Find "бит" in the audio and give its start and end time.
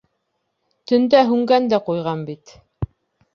2.31-2.57